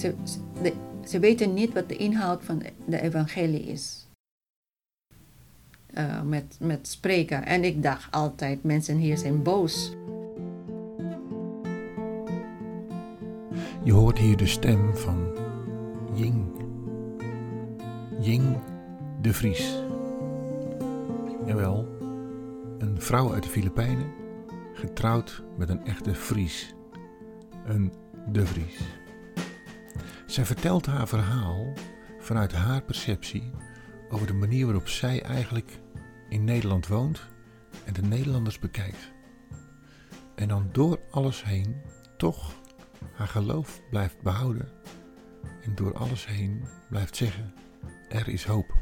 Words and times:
Ze, 0.00 0.14
ze- 1.04 1.18
weten 1.18 1.54
niet 1.54 1.72
wat 1.72 1.88
de 1.88 1.96
inhoud 1.96 2.44
van 2.44 2.58
de, 2.58 2.72
de 2.86 3.00
evangelie 3.00 3.62
is. 3.62 4.06
Eh, 5.94 6.22
met, 6.22 6.56
met 6.60 6.88
spreken. 6.88 7.46
En 7.46 7.64
ik 7.64 7.82
dacht 7.82 8.12
altijd, 8.12 8.62
mensen 8.64 8.96
hier 8.96 9.18
zijn 9.18 9.42
boos. 9.42 9.92
Je 13.82 13.92
hoort 13.92 14.18
hier 14.18 14.36
de 14.36 14.46
stem 14.46 14.96
van 14.96 15.28
Ying. 16.14 16.44
Ying 18.20 18.56
de 19.20 19.32
Vries. 19.32 19.82
Jawel, 21.46 21.88
een 22.78 23.00
vrouw 23.00 23.32
uit 23.32 23.42
de 23.42 23.48
Filipijnen, 23.48 24.06
getrouwd 24.74 25.42
met 25.56 25.68
een 25.68 25.84
echte 25.86 26.14
Fries. 26.14 26.74
Een 27.66 27.92
de 28.32 28.46
Vries. 28.46 28.78
Zij 30.30 30.44
vertelt 30.44 30.86
haar 30.86 31.08
verhaal 31.08 31.72
vanuit 32.18 32.52
haar 32.52 32.82
perceptie 32.82 33.50
over 34.10 34.26
de 34.26 34.32
manier 34.32 34.64
waarop 34.64 34.88
zij 34.88 35.22
eigenlijk 35.22 35.78
in 36.28 36.44
Nederland 36.44 36.86
woont 36.86 37.22
en 37.84 37.92
de 37.92 38.02
Nederlanders 38.02 38.58
bekijkt. 38.58 39.12
En 40.34 40.48
dan 40.48 40.68
door 40.72 41.00
alles 41.10 41.44
heen 41.44 41.76
toch 42.16 42.54
haar 43.14 43.26
geloof 43.26 43.80
blijft 43.90 44.22
behouden 44.22 44.68
en 45.62 45.74
door 45.74 45.94
alles 45.94 46.26
heen 46.26 46.64
blijft 46.88 47.16
zeggen: 47.16 47.54
er 48.08 48.28
is 48.28 48.44
hoop. 48.44 48.74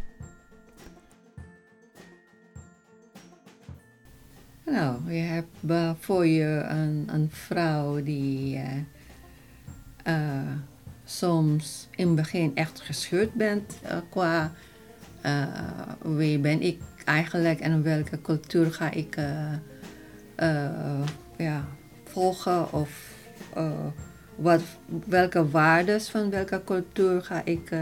Nou, 4.65 5.13
je 5.13 5.21
hebt 5.21 5.57
voor 6.01 6.27
je 6.27 6.65
een, 6.69 7.09
een 7.13 7.31
vrouw 7.31 8.03
die 8.03 8.61
eh, 10.05 10.53
soms 11.09 11.89
in 11.97 12.07
het 12.07 12.17
begin 12.17 12.51
echt 12.55 12.81
gescheurd 12.81 13.35
bent 13.35 13.79
eh, 13.83 13.97
qua 14.11 14.53
eh, 15.21 15.47
wie 16.03 16.39
ben 16.39 16.63
ik 16.63 16.81
eigenlijk 17.05 17.61
en 17.61 17.83
welke 17.83 18.21
cultuur 18.21 18.73
ga 18.73 18.91
ik 18.91 19.17
eh, 19.17 19.53
ja, 21.37 21.69
volgen 22.05 22.73
of 22.73 23.17
wat, 24.37 24.61
welke 25.05 25.51
waarden 25.51 26.01
van 26.01 26.31
welke 26.31 26.63
cultuur 26.65 27.23
ga 27.23 27.45
ik 27.45 27.73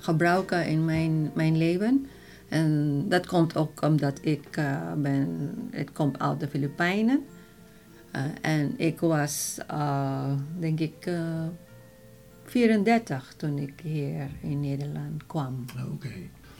gebruiken 0.00 0.66
in 0.66 0.84
mijn, 0.84 1.30
mijn 1.34 1.56
leven. 1.56 2.06
En 2.48 3.04
dat 3.08 3.26
komt 3.26 3.56
ook 3.56 3.82
omdat 3.82 4.18
ik 4.22 4.48
ben, 4.96 5.50
ik 5.70 5.90
kom 5.92 6.12
uit 6.18 6.40
de 6.40 6.48
Filipijnen. 6.48 7.24
En 8.40 8.74
ik 8.76 9.00
was, 9.00 9.58
denk 10.58 10.80
ik, 10.80 11.08
34 12.50 13.34
toen 13.36 13.58
ik 13.58 13.72
hier 13.82 14.28
in 14.40 14.60
Nederland 14.60 15.26
kwam. 15.26 15.64
Oké. 15.92 16.12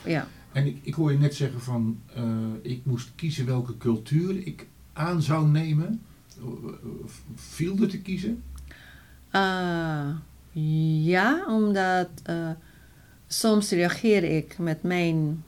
Ja. 0.04 0.26
En 0.52 0.66
ik, 0.66 0.78
ik 0.82 0.94
hoor 0.94 1.12
je 1.12 1.18
net 1.18 1.34
zeggen 1.34 1.60
van 1.60 1.98
eh, 2.14 2.22
ik 2.62 2.80
moest 2.84 3.12
kiezen 3.14 3.46
welke 3.46 3.76
cultuur 3.76 4.46
ik 4.46 4.66
aan 4.92 5.22
zou 5.22 5.48
nemen. 5.48 6.00
Eh, 6.38 6.44
Viel 7.34 7.78
er 7.82 7.88
te 7.88 8.00
kiezen? 8.00 8.42
Eh, 9.30 10.08
ja, 11.04 11.44
omdat 11.48 12.08
eh, 12.22 12.50
soms 13.26 13.70
reageer 13.70 14.24
ik 14.24 14.58
met 14.58 14.82
mijn 14.82 15.44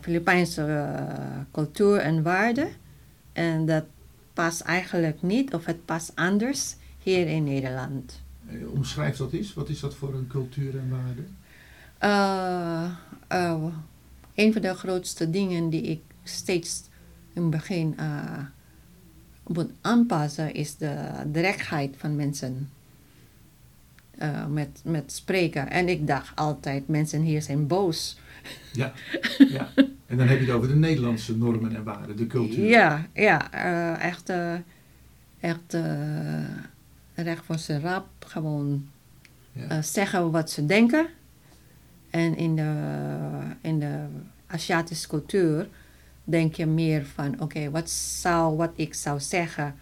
Filipijnse 0.00 0.62
eh, 0.62 1.40
cultuur 1.52 1.96
en 1.96 2.22
waarden. 2.22 2.68
En 3.32 3.66
dat 3.66 3.84
past 4.32 4.60
eigenlijk 4.60 5.22
niet, 5.22 5.54
of 5.54 5.64
het 5.64 5.84
past 5.84 6.12
anders 6.14 6.76
hier 7.02 7.26
in 7.26 7.44
Nederland. 7.44 8.20
Eh, 8.48 8.70
omschrijf 8.70 9.16
dat 9.16 9.32
eens. 9.32 9.54
Wat 9.54 9.68
is 9.68 9.80
dat 9.80 9.94
voor 9.94 10.14
een 10.14 10.26
cultuur 10.26 10.78
en 10.78 10.90
waarde? 10.90 11.22
Eh, 13.28 13.64
een 14.34 14.52
van 14.52 14.62
de 14.62 14.74
grootste 14.74 15.30
dingen 15.30 15.70
die 15.70 15.82
ik 15.82 16.00
steeds 16.22 16.82
in 17.32 17.42
het 17.42 17.50
begin 17.50 17.96
moet 19.46 19.70
aanpassen 19.80 20.54
is 20.54 20.76
de 20.76 21.10
directheid 21.26 21.94
van 21.98 22.16
mensen. 22.16 22.70
Met, 24.48 24.80
met 24.84 25.12
spreken. 25.12 25.70
En 25.70 25.88
ik 25.88 26.06
dacht 26.06 26.36
altijd, 26.36 26.88
mensen 26.88 27.20
hier 27.22 27.42
zijn 27.42 27.66
boos. 27.66 28.18
Ja. 28.72 28.92
ja. 29.56 29.72
En 30.06 30.16
dan 30.16 30.26
heb 30.26 30.38
je 30.38 30.44
het 30.44 30.54
over 30.54 30.68
de 30.68 30.76
Nederlandse 30.76 31.36
normen 31.36 31.76
en 31.76 31.84
waarden, 31.84 32.16
de 32.16 32.26
cultuur. 32.26 32.68
Ja, 32.68 33.06
ja 33.14 33.50
echt, 34.00 34.32
echt 35.40 35.76
recht 37.22 37.44
voor 37.44 37.58
zijn 37.58 37.80
rap. 37.80 38.06
Gewoon 38.18 38.88
Ja. 39.52 39.68
eh, 39.68 39.82
zeggen 39.82 40.30
wat 40.30 40.50
ze 40.50 40.66
denken. 40.66 41.06
En 42.10 42.36
in 42.36 42.56
de, 42.56 42.72
in 43.60 43.78
de 43.78 44.04
Aziatische 44.46 45.08
cultuur 45.08 45.68
denk 46.24 46.54
je 46.54 46.66
meer 46.66 47.06
van, 47.06 47.40
oké, 47.40 47.70
wat 47.70 47.90
zou, 47.90 48.56
wat 48.56 48.70
ik 48.74 48.94
zou 48.94 49.20
zeggen 49.20 49.74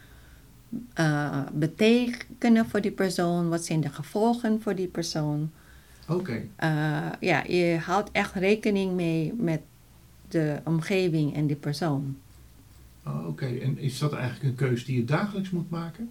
eh, 0.94 1.42
betekenen 1.52 2.66
voor 2.68 2.80
die 2.80 2.90
persoon? 2.90 3.48
Wat 3.48 3.64
zijn 3.64 3.80
de 3.80 3.88
gevolgen 3.88 4.60
voor 4.62 4.74
die 4.74 4.86
persoon? 4.86 5.50
Oké. 6.08 6.42
Eh, 6.56 7.06
ja, 7.20 7.44
je 7.46 7.78
houdt 7.84 8.10
echt 8.12 8.34
rekening 8.34 8.92
mee 8.94 9.32
met 9.34 9.60
de 10.28 10.60
omgeving 10.64 11.34
en 11.34 11.46
die 11.46 11.56
persoon. 11.56 12.16
Oh, 13.06 13.26
Oké. 13.26 13.46
En 13.46 13.78
is 13.78 13.98
dat 13.98 14.12
eigenlijk 14.12 14.44
een 14.44 14.68
keus 14.68 14.84
die 14.84 14.96
je 14.96 15.04
dagelijks 15.04 15.50
moet 15.50 15.70
maken? 15.70 16.10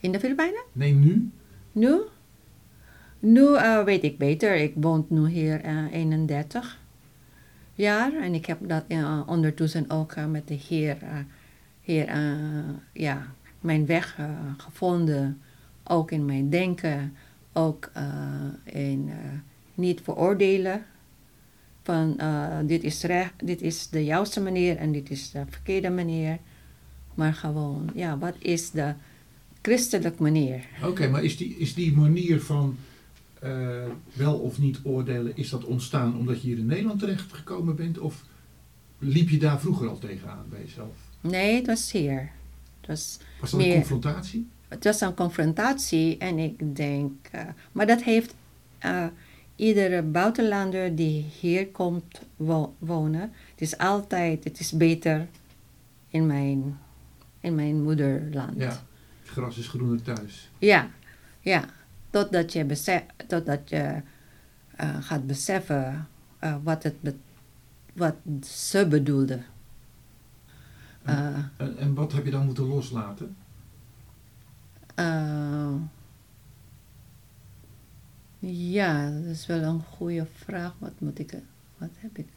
In 0.00 0.12
de 0.12 0.20
Filipijnen? 0.20 0.62
Nee, 0.72 0.94
nu? 0.94 1.30
Nu? 1.72 2.00
Nu 3.18 3.56
eh, 3.56 3.84
weet 3.84 4.04
ik 4.04 4.18
beter. 4.18 4.54
Ik 4.54 4.72
woon 4.74 5.06
nu 5.08 5.28
hier 5.28 5.60
eh 5.60 5.92
31 5.92 6.78
jaar. 7.74 8.12
En 8.12 8.34
ik 8.34 8.46
heb 8.46 8.58
dat 8.62 8.84
eh, 8.88 9.20
ondertussen 9.26 9.90
ook 9.90 10.14
met 10.28 10.48
de 10.48 10.54
Heer, 10.54 10.96
heer 11.80 12.06
ja, 12.92 13.26
mijn 13.60 13.86
weg 13.86 14.18
gevonden. 14.56 15.40
Ook 15.84 16.10
in 16.10 16.24
mijn 16.24 16.50
denken. 16.50 17.14
Ook 17.52 17.90
in 18.64 19.10
niet 19.74 20.00
veroordelen. 20.00 20.84
Van 21.82 22.20
dit, 22.66 22.82
is 22.82 23.02
recht, 23.02 23.46
dit 23.46 23.62
is 23.62 23.88
de 23.88 24.04
juiste 24.04 24.40
manier 24.40 24.76
en 24.76 24.92
dit 24.92 25.10
is 25.10 25.30
de 25.30 25.42
verkeerde 25.48 25.90
manier. 25.90 26.38
Maar 27.14 27.34
gewoon, 27.34 27.90
ja, 27.94 28.18
wat 28.18 28.34
is 28.38 28.70
de 28.70 28.94
christelijke 29.62 30.22
manier? 30.22 30.66
Oké, 30.84 31.08
maar 31.08 31.24
is 31.24 31.36
die, 31.36 31.56
is 31.56 31.74
die 31.74 31.92
manier 31.96 32.40
van 32.40 32.76
eh, 33.40 33.50
wel 34.12 34.38
of 34.38 34.58
niet 34.58 34.80
oordelen, 34.82 35.36
is 35.36 35.50
dat 35.50 35.64
ontstaan 35.64 36.16
omdat 36.18 36.42
je 36.42 36.48
hier 36.48 36.58
in 36.58 36.66
Nederland 36.66 36.98
terecht 37.00 37.32
gekomen 37.32 37.76
bent? 37.76 37.98
Of 37.98 38.24
liep 38.98 39.28
je 39.28 39.38
daar 39.38 39.60
vroeger 39.60 39.88
al 39.88 39.98
tegenaan 39.98 40.44
bij 40.50 40.60
jezelf? 40.60 40.94
Nee, 41.20 41.54
het 41.56 41.66
was 41.66 41.92
hier. 41.92 42.30
Het 42.80 42.88
was, 42.88 43.18
Was 43.40 43.50
dat 43.50 43.60
een 43.60 43.72
confrontatie? 43.72 44.46
het 44.68 44.84
was 44.84 45.00
een 45.00 45.14
confrontatie 45.14 46.18
en 46.18 46.38
ik 46.38 46.76
denk... 46.76 47.12
eh, 47.30 47.40
maar 47.72 47.86
dat 47.86 48.02
heeft 48.02 48.34
eh, 48.78 49.06
iedere 49.56 50.02
buitenlander 50.02 50.96
die 50.96 51.24
hier 51.40 51.68
komt 51.68 52.20
wo- 52.36 52.74
wonen... 52.78 53.20
Het 53.50 53.60
is 53.60 53.78
altijd, 53.78 54.44
het 54.44 54.60
is 54.60 54.72
beter 54.72 55.28
in 56.08 56.26
mijn, 56.26 56.78
in 57.40 57.54
mijn 57.54 57.82
moederland. 57.82 58.54
Ja. 58.56 58.86
Het 59.30 59.38
gras 59.38 59.58
is 59.58 59.68
groener 59.68 60.02
thuis. 60.02 60.50
Ja, 60.58 60.90
ja. 61.40 61.64
Totdat 62.10 62.52
je, 62.52 62.64
besef, 62.64 63.02
totdat 63.26 63.68
je 63.68 64.02
eh, 64.76 64.96
gaat 65.00 65.26
beseffen 65.26 66.08
eh, 66.38 66.56
wat, 66.62 66.82
het 66.82 67.00
be- 67.00 67.16
wat 67.94 68.14
ze 68.44 68.86
bedoelden. 68.88 69.44
Eh, 71.02 71.36
En, 71.56 71.76
en 71.78 71.94
wat 71.94 72.12
heb 72.12 72.24
je 72.24 72.30
dan 72.30 72.44
moeten 72.44 72.64
loslaten? 72.64 73.36
Ja, 78.38 79.10
dat 79.10 79.24
is 79.24 79.46
wel 79.46 79.62
een 79.62 79.82
goede 79.82 80.26
vraag. 80.34 80.74
Wat 80.78 80.92
moet 81.00 81.18
ik, 81.18 81.34
wat 81.78 81.90
heb 81.96 82.18
ik? 82.18 82.28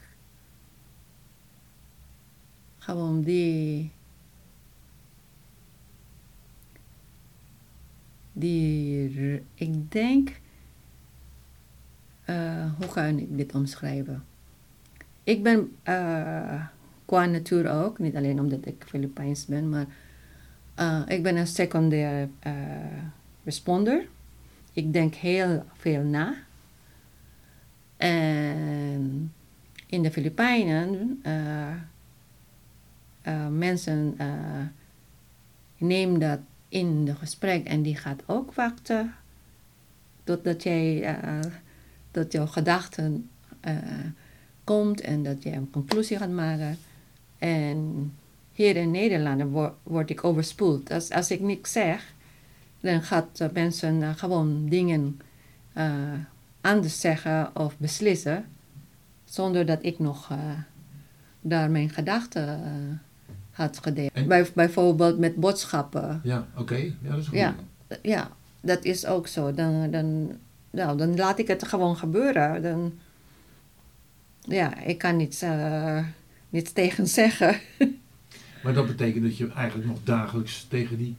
Gewoon 2.78 3.22
die, 3.22 3.92
die, 8.34 9.44
ik 9.54 9.92
denk, 9.92 10.40
eh, 12.26 12.72
hoe 12.78 12.88
kan 12.88 13.20
ik 13.20 13.38
dit 13.38 13.56
omschrijven? 13.56 14.24
Ik 15.24 15.44
ben 15.44 15.76
eh, 15.84 16.66
qua 17.06 17.26
natuur 17.26 17.72
ook, 17.72 18.00
niet 18.00 18.16
alleen 18.16 18.40
omdat 18.40 18.66
ik 18.66 18.84
Filipijns 18.88 19.46
ben, 19.46 19.70
maar 19.70 19.86
eh, 20.76 21.02
ik 21.08 21.24
ben 21.24 21.36
een 21.38 21.48
secundaire 21.48 22.30
eh, 22.40 22.54
responder. 23.44 24.08
Ik 24.74 24.94
denk 24.94 25.14
heel 25.14 25.66
veel 25.74 26.04
na. 26.04 26.36
En 27.98 29.34
in 29.86 30.02
de 30.02 30.12
Filipijnen 30.12 31.22
mensen 33.50 34.18
nemen 35.78 36.20
dat 36.20 36.40
in 36.74 37.06
de 37.06 37.16
gesprek 37.16 37.66
en 37.66 37.82
die 37.82 37.96
gaat 37.96 38.24
ook 38.26 38.54
wachten 38.54 39.14
totdat 40.24 40.64
jij 40.64 41.18
dat 42.12 42.32
jouw 42.32 42.46
gedachten 42.48 43.30
eh, 43.60 43.76
komt 44.64 45.02
en 45.02 45.24
dat 45.24 45.44
jij 45.44 45.56
een 45.56 45.70
conclusie 45.70 46.18
gaat 46.18 46.30
maken. 46.30 46.78
En 47.38 48.12
hier 48.52 48.76
in 48.76 48.92
Nederland 48.92 49.42
wo- 49.52 49.76
word 49.84 50.10
ik 50.10 50.24
overspoeld. 50.24 50.92
Als, 50.92 51.10
als 51.10 51.32
ik 51.32 51.40
niks 51.40 51.72
zeg, 51.72 52.14
dan 52.80 53.02
gaat 53.02 53.50
mensen 53.54 54.04
eh, 54.04 54.16
gewoon 54.16 54.70
dingen 54.70 55.20
anders 56.62 57.00
zeggen 57.00 57.56
of 57.56 57.78
beslissen, 57.78 58.46
zonder 59.26 59.66
dat 59.66 59.80
ik 59.82 60.00
nog 60.00 60.32
daar 61.42 61.72
mijn 61.72 61.90
gedachten 61.90 63.02
had 63.54 63.80
gedeeld. 63.82 64.12
En- 64.14 64.28
Bij, 64.28 64.48
bijvoorbeeld 64.56 65.18
met 65.20 65.36
boodschappen. 65.36 66.20
Ja, 66.24 66.48
oké. 66.58 66.76
Ja, 66.76 67.10
dat 67.10 67.18
is 67.18 67.28
goed. 67.28 67.38
Ja. 67.38 67.56
Ja, 68.02 68.30
dat 68.62 68.84
is 68.84 69.06
ook 69.06 69.28
zo. 69.28 69.54
Dan, 69.54 69.92
dan, 69.92 70.32
nou, 70.70 70.98
dan 70.98 71.16
laat 71.16 71.40
ik 71.40 71.48
het 71.48 71.68
gewoon 71.68 71.98
gebeuren. 71.98 72.62
Dan, 72.62 72.94
ja, 74.42 74.78
ik 74.80 74.98
kan 74.98 75.18
niets, 75.18 75.42
eh, 75.42 76.06
niets 76.50 76.72
tegen 76.72 77.08
zeggen. 77.20 77.56
Maar 78.64 78.74
dat 78.74 78.88
betekent 78.88 79.24
dat 79.24 79.38
je 79.38 79.48
eigenlijk 79.52 79.88
nog 79.90 79.98
dagelijks 80.04 80.66
tegen 80.70 80.98
die 80.98 81.16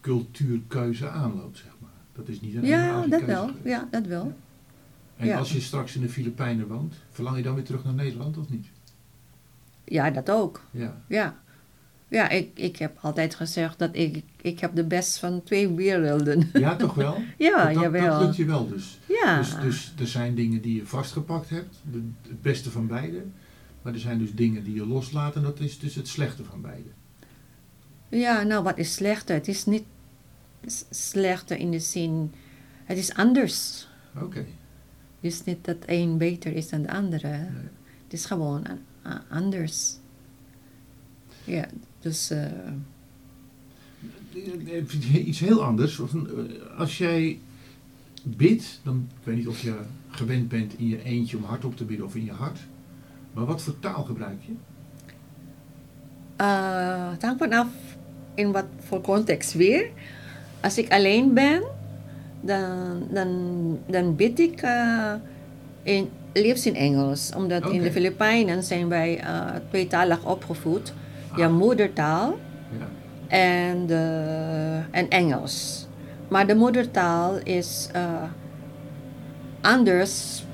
cultuurkeuze 0.00 1.08
aanloopt, 1.08 1.56
zeg 1.58 1.72
maar. 1.80 1.90
Dat 2.12 2.28
is 2.28 2.40
niet 2.40 2.54
een 2.54 2.64
Ja, 2.64 3.06
dat 3.06 3.22
wel. 3.22 3.46
geweest. 3.46 3.64
Ja, 3.64 3.88
dat 3.90 4.06
wel. 4.06 4.32
En 5.16 5.26
ja. 5.26 5.38
als 5.38 5.52
je 5.52 5.60
straks 5.60 5.94
in 5.94 6.00
de 6.00 6.08
Filipijnen 6.08 6.66
woont, 6.66 6.94
verlang 7.10 7.36
je 7.36 7.42
dan 7.42 7.54
weer 7.54 7.64
terug 7.64 7.84
naar 7.84 7.94
Nederland 7.94 8.36
of 8.38 8.48
niet? 8.50 8.66
Ja, 9.84 10.10
dat 10.10 10.30
ook. 10.30 10.60
Ja. 10.70 11.00
Ja, 11.06 11.36
ja 12.12 12.28
ik, 12.28 12.50
ik 12.54 12.76
heb 12.76 12.98
altijd 13.00 13.34
gezegd 13.34 13.78
dat 13.78 13.96
ik, 13.96 14.22
ik 14.40 14.60
heb 14.60 14.74
de 14.74 14.84
best 14.84 15.18
van 15.18 15.42
twee 15.42 15.68
werelden. 15.68 16.50
Ja, 16.52 16.76
toch 16.76 16.94
wel? 16.94 17.22
Ja, 17.38 17.64
dat, 17.72 17.82
jawel. 17.82 18.18
dat 18.18 18.22
lukt 18.22 18.36
je 18.36 18.44
wel 18.44 18.68
dus. 18.68 18.98
Ja, 19.08 19.36
dus. 19.38 19.56
Dus 19.60 19.92
er 19.98 20.06
zijn 20.06 20.34
dingen 20.34 20.62
die 20.62 20.76
je 20.76 20.86
vastgepakt 20.86 21.50
hebt, 21.50 21.76
de, 21.90 22.10
het 22.28 22.42
beste 22.42 22.70
van 22.70 22.86
beide. 22.86 23.24
Maar 23.82 23.92
er 23.92 23.98
zijn 23.98 24.18
dus 24.18 24.34
dingen 24.34 24.64
die 24.64 24.74
je 24.74 24.86
loslaat 24.86 25.36
en 25.36 25.42
dat 25.42 25.60
is 25.60 25.78
dus 25.78 25.94
het 25.94 26.08
slechte 26.08 26.44
van 26.44 26.60
beide. 26.60 26.88
ja, 28.08 28.42
nou 28.42 28.62
wat 28.62 28.78
is 28.78 28.94
slechter? 28.94 29.34
Het 29.34 29.48
is 29.48 29.64
niet 29.64 29.84
slechter 30.90 31.58
in 31.58 31.70
de 31.70 31.80
zin, 31.80 32.32
het 32.84 32.98
is 32.98 33.14
anders. 33.14 33.88
Oké. 34.20 34.38
Het 35.20 35.32
is 35.32 35.44
niet 35.44 35.64
dat 35.64 35.76
een 35.86 36.18
beter 36.18 36.52
is 36.52 36.68
dan 36.68 36.82
de 36.82 36.92
andere. 36.92 37.28
Nee. 37.28 37.68
Het 38.04 38.12
is 38.12 38.24
gewoon 38.24 38.66
anders. 39.28 39.96
Ja, 41.44 41.66
dus 42.00 42.30
eh, 42.30 42.46
Even 44.66 45.28
Iets 45.28 45.40
heel 45.40 45.64
anders. 45.64 45.98
Eh, 46.00 46.06
Als 46.78 46.98
jij 46.98 47.38
bidt, 48.22 48.80
dan 48.82 49.08
ik 49.20 49.26
weet 49.26 49.36
niet 49.36 49.48
of 49.48 49.60
je 49.62 49.74
gewend 50.08 50.48
bent 50.48 50.78
in 50.78 50.88
je 50.88 51.02
eentje 51.02 51.36
om 51.36 51.44
hardop 51.44 51.76
te 51.76 51.84
bidden 51.84 52.06
of 52.06 52.14
in 52.16 52.24
je 52.24 52.32
hart. 52.32 52.58
Maar 53.32 53.44
wat 53.44 53.62
voor 53.62 53.78
taal 53.78 54.04
gebruik 54.04 54.42
je? 54.46 54.52
eh, 56.36 57.10
het 57.10 57.22
hangt 57.22 57.38
vanaf 57.38 57.66
in 58.34 58.52
wat 58.52 58.64
voor 58.80 59.00
context 59.00 59.52
weer. 59.52 59.90
Als 60.60 60.78
ik 60.78 60.92
alleen 60.92 61.34
ben, 61.34 61.62
dan, 62.40 63.02
dan, 63.10 63.78
dan 63.86 64.16
bid 64.16 64.38
ik 64.38 64.60
eh, 64.62 65.12
in, 65.82 66.08
liefst 66.32 66.66
in 66.66 66.74
Engels. 66.74 67.32
Omdat 67.36 67.70
in 67.70 67.82
de 67.82 67.92
Filipijnen 67.92 68.62
zijn 68.62 68.88
wij 68.88 69.18
eh, 69.18 69.46
tweetalig 69.68 70.24
opgevoed. 70.24 70.92
Je 71.36 71.48
moedertaal 71.48 72.38
en, 73.28 73.86
en 74.90 75.08
Engels. 75.08 75.86
Maar 76.32 76.46
de 76.46 76.54
moedertaal 76.54 77.38
is 77.44 77.88
eh, 77.92 78.22
anders 79.60 80.44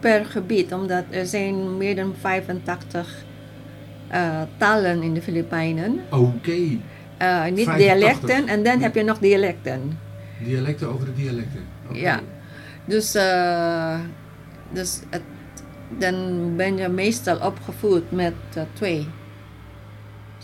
per 0.00 0.24
gebied, 0.24 0.72
omdat 0.72 1.04
er 1.10 1.26
zijn 1.26 1.76
meer 1.76 1.96
dan 1.96 2.14
85 2.20 3.24
eh, 4.08 4.42
talen 4.56 5.02
in 5.02 5.14
de 5.14 5.22
Filipijnen. 5.22 6.00
Oké. 6.10 6.52
Eh, 7.16 7.44
niet 7.44 7.64
85. 7.64 7.76
dialecten 7.76 8.48
en 8.48 8.62
dan 8.62 8.80
heb 8.80 8.94
je 8.94 9.02
nog 9.02 9.18
dialecten. 9.18 9.98
Dialecten 10.44 10.88
over 10.88 11.06
de 11.06 11.14
dialecten. 11.14 11.64
Ja. 11.92 12.20
Dus, 12.84 13.12
dus 14.72 15.00
het, 15.10 15.22
dan 15.98 16.52
ben 16.56 16.76
je 16.76 16.88
meestal 16.88 17.36
opgevoed 17.36 18.10
met 18.10 18.34
twee, 18.72 19.08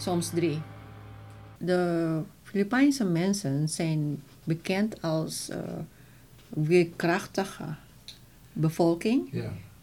soms 0.03 0.29
drie. 0.31 0.61
De 1.59 2.23
Filipijnse 2.43 3.05
mensen 3.05 3.69
zijn 3.69 4.23
bekend 4.45 5.03
als 5.03 5.49
eh 5.49 5.59
weerkrachtige 6.49 7.65
bevolking. 8.53 9.29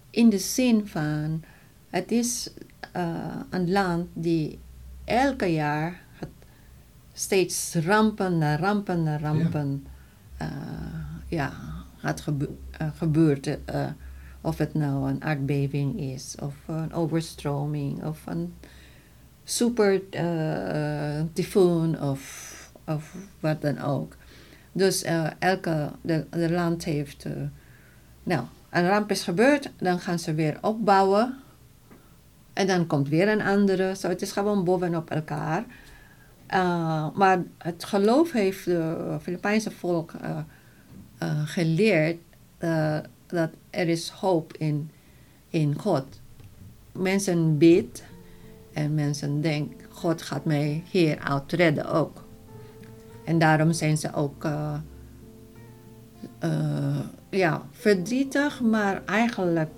In 0.10 0.30
de 0.30 0.38
zin 0.38 0.88
van, 0.88 1.44
het 1.90 2.12
is 2.12 2.50
eh, 2.92 3.36
een 3.50 3.72
land 3.72 4.08
die 4.14 4.60
elke 5.04 5.46
jaar 5.46 6.02
het 6.20 6.30
steeds 7.14 7.76
rampen 7.76 8.38
na 8.38 8.58
rampen 8.58 9.04
na 9.04 9.18
rampen 9.18 9.86
eh, 10.38 10.48
ja, 11.28 11.54
gaat 11.98 12.22
gebe 12.22 12.50
eh, 12.72 12.88
gebeurt. 12.96 13.66
eh, 13.66 13.88
of 14.42 14.58
het 14.58 14.74
nou 14.74 15.10
een 15.10 15.24
aardbeving 15.24 16.00
is, 16.00 16.36
of 16.42 16.56
een 16.68 16.94
overstroming, 16.94 18.04
of 18.04 18.22
een 18.26 18.54
super 19.50 20.02
eh, 20.10 21.22
tyfoon, 21.34 22.02
of, 22.02 22.54
of 22.86 23.16
wat 23.40 23.62
dan 23.62 23.82
ook. 23.82 24.16
Dus 24.72 25.04
eh, 25.04 25.28
elke 25.40 25.92
de, 26.02 26.26
de 26.30 26.52
land 26.52 26.84
heeft, 26.84 27.26
eh, 27.26 27.32
nou, 28.24 28.44
een 28.70 28.88
ramp 28.88 29.12
is 29.12 29.24
gebeurd, 29.24 29.72
dan 29.78 30.00
gaan 30.00 30.20
ze 30.20 30.34
weer 30.34 30.58
opbouwen. 30.62 31.38
En 32.54 32.68
dan 32.68 32.88
komt 32.88 33.10
weer 33.10 33.28
een 33.28 33.42
andere. 33.42 33.96
Zo, 33.96 34.10
het 34.10 34.22
is 34.22 34.32
gewoon 34.32 34.64
bovenop 34.64 35.10
elkaar. 35.10 35.66
Uh, 36.54 37.08
maar 37.16 37.44
het 37.58 37.84
geloof 37.84 38.32
heeft 38.32 38.66
de 38.66 39.18
Filipijnse 39.22 39.72
volk 39.72 40.12
uh, 40.22 40.38
uh, 41.24 41.42
geleerd 41.46 42.18
uh, 42.60 42.98
dat 43.28 43.50
er 43.70 43.88
is 43.88 44.10
hoop 44.10 44.54
in, 44.58 44.92
in 45.50 45.80
God. 45.80 46.06
Mensen 46.92 47.58
bidden 47.58 48.09
en 48.74 48.94
mensen 48.94 49.42
denken, 49.42 49.78
God 49.90 50.22
gaat 50.22 50.46
mij 50.46 50.84
hier 50.92 51.20
uit 51.20 51.52
redden 51.52 51.86
ook. 51.92 52.24
En 53.26 53.40
daarom 53.40 53.74
zijn 53.74 53.98
ze 53.98 54.14
ook 54.14 54.46
uh, 54.46 54.74
ja, 57.30 57.68
verdrietig, 57.72 58.62
maar 58.62 59.02
eigenlijk 59.06 59.70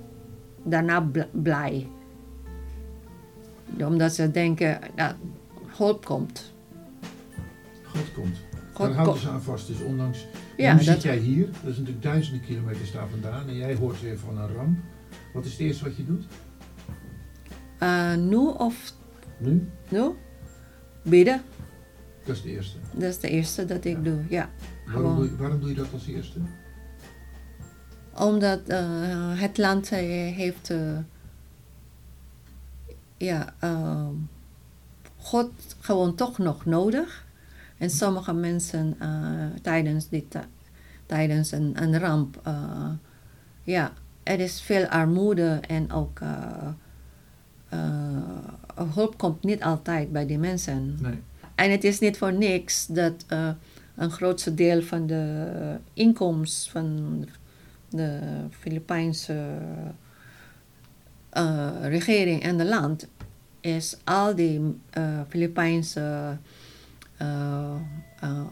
daarna 0.63 1.09
blij. 1.31 1.87
Omdat 3.79 4.13
ze 4.13 4.31
denken 4.31 4.79
dat 4.95 5.15
hulp 5.77 6.05
komt. 6.05 6.53
God 7.83 8.13
komt. 8.13 8.37
God 8.73 8.85
Daar 8.87 8.95
houden 8.95 9.21
ze 9.21 9.29
aan 9.29 9.41
vast. 9.41 9.67
Dus 9.67 9.81
ondanks. 9.81 10.27
Ja, 10.57 10.71
nu 10.71 10.77
dat- 10.77 10.87
zit 10.87 11.01
jij 11.03 11.17
hier, 11.17 11.45
dat 11.45 11.71
is 11.71 11.77
natuurlijk 11.77 12.03
duizenden 12.03 12.41
kilometers 12.41 12.91
daar 12.91 13.07
vandaan. 13.09 13.47
En 13.47 13.55
jij 13.55 13.75
hoort 13.75 14.01
weer 14.01 14.17
van 14.19 14.37
een 14.37 14.53
ramp. 14.53 14.77
Wat 15.33 15.45
is 15.45 15.51
het 15.51 15.59
eerste 15.61 15.83
wat 15.83 15.95
je 15.97 16.05
doet? 16.05 16.25
Uh, 17.83 18.15
nu 18.15 18.37
of 18.37 18.93
Nu? 19.37 19.69
nu? 19.89 20.11
Bidden. 21.01 21.41
Dat 22.25 22.35
is 22.35 22.41
de 22.41 22.49
eerste. 22.49 22.77
Dat 22.93 23.09
is 23.09 23.19
de 23.19 23.29
eerste 23.29 23.65
dat 23.65 23.85
ik 23.85 24.03
doe, 24.03 24.19
ja. 24.29 24.49
Waarom 24.85 25.15
doe, 25.15 25.25
je, 25.25 25.35
waarom 25.35 25.59
doe 25.59 25.69
je 25.69 25.75
dat 25.75 25.93
als 25.93 26.07
eerste? 26.07 26.39
Omdat 28.17 28.59
uh, 28.67 29.39
het 29.39 29.57
land 29.57 29.91
uh, 29.91 29.97
heeft, 30.35 30.69
uh, 30.69 30.97
ja, 33.17 33.53
ehm, 33.59 34.13
God 35.17 35.51
gewoon 35.79 36.15
toch 36.15 36.37
nog 36.37 36.65
nodig. 36.65 37.25
En 37.77 37.89
sommige 37.89 38.33
mensen 38.33 38.97
tijdens, 39.61 40.09
dit, 40.09 40.37
tijdens 41.05 41.51
een, 41.51 41.81
een 41.81 41.99
ramp, 41.99 42.41
ja, 43.63 43.93
er 44.23 44.39
is 44.39 44.61
veel 44.61 44.85
armoede 44.85 45.59
en 45.67 45.91
ook 45.91 46.19
uh, 47.73 48.89
hulp 48.93 49.17
komt 49.17 49.43
niet 49.43 49.63
altijd 49.63 50.11
bij 50.11 50.25
die 50.25 50.37
mensen. 50.37 50.97
Nee. 51.01 51.19
En 51.55 51.71
het 51.71 51.83
is 51.83 51.99
niet 51.99 52.17
voor 52.17 52.33
niks 52.33 52.85
dat 52.85 53.25
uh, 53.29 53.49
een 53.95 54.11
grootste 54.11 54.53
deel 54.53 54.81
van 54.81 55.07
de 55.07 55.77
inkomsten 55.93 56.71
van 56.71 57.25
de 57.89 58.19
Filipijnse 58.49 59.43
uh, 61.33 61.69
regering 61.81 62.43
en 62.43 62.57
de 62.57 62.65
land 62.65 63.07
is 63.59 63.97
al 64.03 64.35
die 64.35 64.59
uh, 64.97 65.19
Filipijnse 65.27 66.37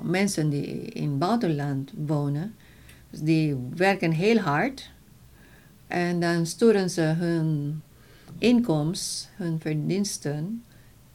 mensen 0.04 0.50
die 0.50 0.66
in 0.82 1.10
het 1.10 1.20
buitenland 1.20 1.92
wonen. 1.96 2.56
Die 3.10 3.56
werken 3.76 4.12
heel 4.12 4.38
hard 4.38 4.92
en 5.88 6.20
dan 6.20 6.46
sturen 6.46 6.90
ze 6.90 7.02
hun 7.02 7.82
inkomst, 8.38 9.30
hun 9.36 9.60
verdiensten, 9.60 10.64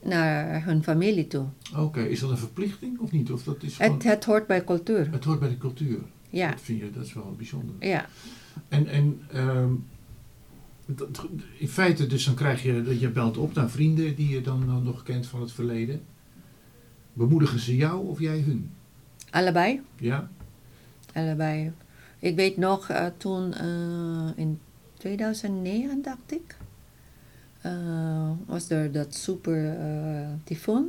naar 0.02 0.64
hun 0.64 0.83
familie 0.83 1.26
toe. 1.26 1.47
Oké, 1.76 2.00
is 2.02 2.21
dat 2.21 2.30
een 2.30 2.37
verplichting 2.38 2.99
of 2.99 3.11
niet? 3.12 3.33
Of 3.33 3.42
dat 3.42 3.62
is 3.62 3.76
gewoon, 3.76 3.92
Het, 3.92 4.02
het 4.02 4.25
hoort 4.25 4.47
bij 4.47 4.64
cultuur. 4.64 5.09
het 5.12 5.25
hoort 5.25 5.40
bij 5.40 5.49
de 5.49 5.59
cultuur. 5.59 5.99
Ja, 6.30 6.50
Dat 6.50 6.61
vind 6.61 6.80
je, 6.80 6.90
dat 6.90 7.04
is 7.04 7.12
wel 7.12 7.35
bijzonder. 7.37 7.75
ja. 7.78 8.06
En, 8.68 8.87
en 8.87 9.21
ehm, 9.30 9.73
dat- 10.87 11.26
in 11.59 11.68
feite, 11.68 12.06
dus 12.06 12.25
dan 12.25 12.35
krijg 12.35 12.62
je, 12.62 12.83
dat 12.83 13.00
je 13.00 13.11
belt 13.11 13.37
op 13.37 13.54
naar 13.54 13.71
vrienden 13.71 14.14
die 14.14 14.28
je 14.28 14.40
dan, 14.40 14.66
dan 14.66 14.83
nog 14.83 15.02
kent 15.02 15.26
van 15.26 15.40
het 15.40 15.52
verleden. 15.52 16.02
Bemoedigen 17.12 17.59
ze 17.59 17.76
jou 17.76 18.06
of 18.09 18.21
jij 18.21 18.38
hun? 18.40 18.71
Allebei. 19.30 19.80
Ja? 19.99 20.28
Allebei. 21.14 21.73
Ik 22.18 22.37
weet 22.37 22.56
nog, 22.56 22.88
eh, 22.88 23.06
toen 23.16 23.52
eh, 23.54 24.28
in 24.37 24.59
2009, 24.99 26.02
dacht 26.02 26.33
ik, 26.33 26.56
eh, 27.64 28.30
was 28.47 28.71
er 28.71 28.92
dat 28.92 29.14
super 29.14 29.78
eh, 29.78 30.28
tyfoon. 30.44 30.88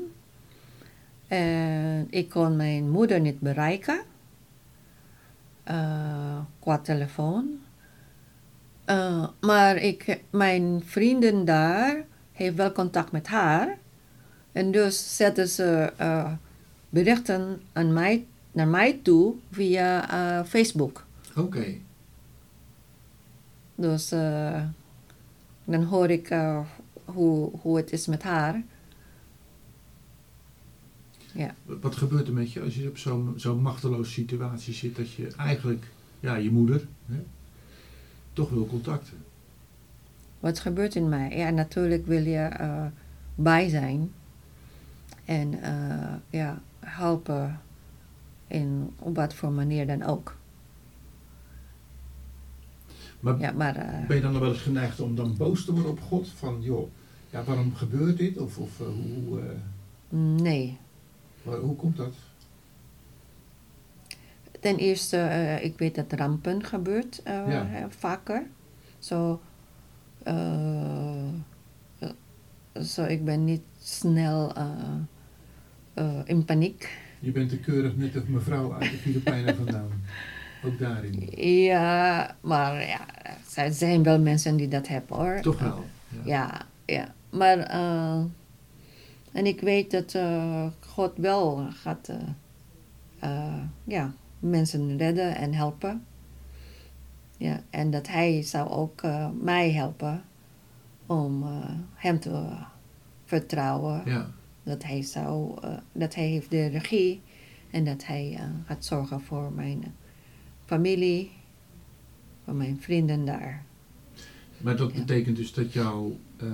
En 1.27 2.07
ik 2.09 2.29
kon 2.29 2.55
mijn 2.55 2.89
moeder 2.89 3.19
niet 3.19 3.39
bereiken 3.39 3.99
eh, 5.63 6.39
qua 6.59 6.77
telefoon. 6.77 7.59
Maar 9.39 9.75
ik, 9.75 10.21
mijn 10.29 10.81
vrienden 10.85 11.45
daar 11.45 12.03
heeft 12.31 12.55
wel 12.55 12.71
contact 12.71 13.11
met 13.11 13.27
haar. 13.27 13.77
En 14.51 14.71
dus 14.71 15.15
zetten 15.15 15.47
ze 15.47 15.93
berichten 16.89 17.61
aan 17.73 17.93
mij, 17.93 18.25
naar 18.51 18.67
mij 18.67 18.99
toe 19.03 19.33
via 19.51 20.45
Facebook. 20.45 21.05
Oké. 21.35 21.65
Dus 23.75 24.11
eh, 24.11 24.63
dan 25.65 25.83
hoor 25.83 26.09
ik 26.09 26.29
eh, 26.29 26.59
hoe, 27.05 27.51
hoe 27.61 27.77
het 27.77 27.91
is 27.91 28.07
met 28.07 28.23
haar. 28.23 28.63
Wat 31.65 31.95
gebeurt 31.95 32.27
er 32.27 32.33
met 32.33 32.51
je 32.51 32.61
als 32.61 32.75
je 32.75 32.87
op 32.87 32.97
zo'n 32.97 33.33
zo'n 33.35 33.61
machteloze 33.61 34.11
situatie 34.11 34.73
zit 34.73 34.95
dat 34.95 35.11
je 35.11 35.27
eigenlijk, 35.37 35.87
ja, 36.19 36.35
je 36.35 36.51
moeder, 36.51 36.87
hè, 37.05 37.23
toch 38.33 38.49
wil 38.49 38.67
contacten? 38.67 39.17
Wat 40.39 40.59
gebeurt 40.59 40.95
in 40.95 41.09
mij? 41.09 41.37
Ja, 41.37 41.49
natuurlijk 41.49 42.05
wil 42.05 42.23
je 42.23 42.37
eh, 42.37 42.85
bij 43.35 43.69
zijn. 43.69 44.11
En 45.25 45.61
eh, 45.61 46.13
ja, 46.29 46.61
helpen 46.79 47.61
in 48.47 48.89
op 48.99 49.15
wat 49.15 49.33
voor 49.33 49.51
manier 49.51 49.87
dan 49.87 50.03
ook. 50.03 50.35
Maar 53.25 53.39
Ja, 53.39 53.51
maar 53.51 53.75
eh, 53.75 54.07
ben 54.07 54.15
je 54.15 54.21
dan 54.21 54.31
nog 54.31 54.41
wel 54.41 54.51
eens 54.51 54.61
geneigd 54.61 54.99
om 54.99 55.15
dan 55.15 55.37
boos 55.37 55.65
te 55.65 55.71
worden 55.73 55.91
op 55.91 56.01
God? 56.01 56.27
Van, 56.29 56.61
joh, 56.61 56.89
ja, 57.29 57.43
waarom 57.43 57.75
gebeurt 57.75 58.17
dit? 58.17 58.37
Of, 58.37 58.57
of 58.57 58.79
eh, 58.79 58.85
hoe, 58.85 59.39
eh, 59.39 59.45
nee. 60.41 60.77
waar- 61.43 61.57
hoe 61.59 61.75
komt 61.75 61.97
dat? 61.97 62.13
Ten 64.59 64.77
eerste, 64.77 65.17
ik 65.61 65.77
weet 65.77 65.95
dat 65.95 66.11
rampen 66.13 66.63
gebeurt 66.65 67.21
Ja. 67.25 67.87
vaker. 67.89 68.43
Zo, 68.99 69.41
zo, 72.81 73.03
ik 73.03 73.25
ben 73.25 73.43
niet 73.43 73.61
snel 73.81 74.53
in 76.25 76.45
paniek. 76.45 76.97
Je 77.19 77.31
bent 77.31 77.49
te 77.49 77.57
keurig 77.57 77.95
net 77.95 78.15
een 78.15 78.23
mevrouw 78.27 78.73
uit 78.73 78.91
de 78.91 78.97
Filipijnen 78.97 79.55
vandaan. 79.55 79.89
Ook 80.65 80.79
daarin. 80.79 81.29
Ja, 81.63 82.35
maar 82.41 82.87
ja, 82.87 82.99
er 83.55 83.73
zijn 83.73 84.03
wel 84.03 84.19
mensen 84.19 84.55
die 84.55 84.67
dat 84.67 84.87
hebben 84.87 85.17
hoor. 85.17 85.39
Toch 85.41 85.59
wel. 85.59 85.85
Ja. 86.09 86.21
Ja, 86.25 86.65
ja. 86.85 87.13
Maar, 87.29 87.57
eh, 87.57 88.23
en 89.31 89.45
ik 89.45 89.61
weet 89.61 89.91
dat 89.91 90.13
eh, 90.13 90.65
God 90.79 91.11
wel 91.15 91.67
gaat, 91.71 92.09
eh, 93.19 93.63
ja, 93.83 94.13
mensen 94.39 94.97
redden 94.97 95.35
en 95.35 95.53
helpen. 95.53 96.05
Ja, 97.37 97.61
en 97.69 97.91
dat 97.91 98.07
Hij 98.07 98.41
zou 98.41 98.69
ook 98.69 99.01
mij 99.41 99.71
helpen 99.71 100.23
om 101.05 101.45
Hem 101.93 102.19
te 102.19 102.47
vertrouwen. 103.25 104.01
Ja. 104.05 104.27
Dat 104.63 104.83
Hij 104.83 105.01
zou, 105.01 105.59
dat 105.91 106.15
Hij 106.15 106.25
heeft 106.25 106.49
de 106.49 106.65
regie 106.67 107.21
en 107.71 107.85
dat 107.85 108.05
Hij 108.05 108.39
gaat 108.65 108.85
zorgen 108.85 109.21
voor 109.21 109.51
mijn 109.51 109.95
familie, 110.65 111.31
voor 112.43 112.55
mijn 112.55 112.77
vrienden 112.81 113.25
daar. 113.25 113.63
Maar 114.57 114.77
dat 114.77 114.91
Ja. 114.91 114.97
betekent 114.99 115.35
dus 115.37 115.53
dat 115.53 115.73
jouw, 115.73 116.17
eh, 116.37 116.47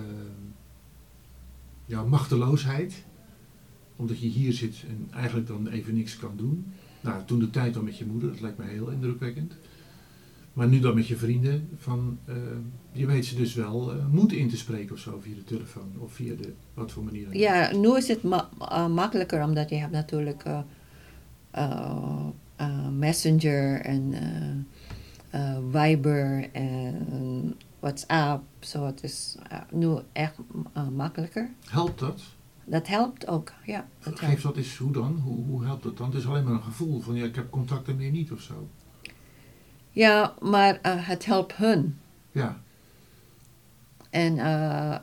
jouw 1.85 2.07
machteloosheid, 2.07 3.03
omdat 3.95 4.19
je 4.19 4.27
hier 4.27 4.53
zit 4.53 4.83
en 4.87 5.07
eigenlijk 5.13 5.47
dan 5.47 5.67
even 5.67 5.93
niks 5.95 6.17
kan 6.17 6.31
doen. 6.35 6.65
Nou, 7.01 7.25
toen 7.25 7.39
de 7.39 7.49
tijd 7.49 7.73
dan 7.73 7.83
met 7.83 7.97
je 7.97 8.05
moeder, 8.05 8.29
dat 8.29 8.41
lijkt 8.41 8.57
me 8.57 8.65
heel 8.65 8.89
indrukwekkend. 8.89 9.53
Maar 10.53 10.67
nu 10.67 10.79
dan 10.79 10.95
met 10.95 11.07
je 11.07 11.15
vrienden, 11.17 11.69
van, 11.77 12.17
eh, 12.25 12.35
je 12.91 13.05
weet 13.05 13.25
ze 13.25 13.35
dus 13.35 13.53
wel 13.53 13.91
eh, 13.93 14.05
moed 14.07 14.31
in 14.33 14.49
te 14.49 14.57
spreken 14.57 14.93
of 14.95 14.99
zo 15.01 15.19
via 15.21 15.35
de 15.35 15.43
telefoon 15.43 15.91
of 15.97 16.13
via 16.13 16.35
de, 16.35 16.53
wat 16.73 16.91
voor 16.91 17.03
manier 17.03 17.25
dan. 17.25 17.37
Ja, 17.37 17.75
nu 17.75 17.95
is 17.97 18.07
het 18.07 18.23
ma- 18.23 18.49
eh, 18.59 18.87
makkelijker 18.87 19.43
omdat 19.43 19.69
je 19.69 19.75
hebt 19.75 19.91
natuurlijk 19.91 20.43
eh, 21.51 22.27
Messenger 23.01 23.81
en 23.81 24.13
eh, 24.13 25.41
eh, 25.41 25.57
Viber 25.71 26.49
en 26.51 27.55
WhatsApp. 27.79 28.43
Zo, 28.59 28.85
het 28.85 29.03
is 29.03 29.37
eh, 29.49 29.57
nu 29.71 29.97
echt 30.11 30.35
makkelijker. 30.91 31.49
Helpt 31.69 31.99
dat? 31.99 32.21
Dat 32.65 32.87
helpt 32.87 33.27
ook, 33.27 33.53
ja. 33.65 33.87
Dat 34.03 34.19
Geef 34.19 34.27
helpt. 34.27 34.43
dat 34.43 34.57
eens, 34.57 34.77
hoe 34.77 34.91
dan? 34.91 35.19
Hoe, 35.23 35.45
hoe 35.45 35.63
helpt 35.63 35.83
dat 35.83 35.97
dan? 35.97 36.07
Het 36.09 36.17
is 36.17 36.27
alleen 36.27 36.43
maar 36.43 36.53
een 36.53 36.63
gevoel 36.63 36.99
van, 37.01 37.15
ja, 37.15 37.25
ik 37.25 37.35
heb 37.35 37.49
contacten 37.49 37.95
meer 37.95 38.11
niet 38.11 38.31
of 38.31 38.41
zo. 38.41 38.67
Ja, 39.91 40.33
maar 40.41 40.79
het 40.83 41.25
helpt 41.25 41.55
hun. 41.55 41.97
Ja, 42.31 42.61
En, 44.09 44.37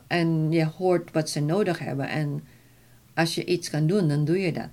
en 0.07 0.51
je 0.51 0.65
hoort 0.65 1.11
wat 1.11 1.29
ze 1.29 1.39
nodig 1.39 1.79
hebben. 1.79 2.09
En 2.09 2.43
als 3.13 3.35
je 3.35 3.45
iets 3.45 3.69
kan 3.69 3.87
doen, 3.87 4.07
dan 4.07 4.25
doe 4.25 4.39
je 4.39 4.53
dat. 4.53 4.69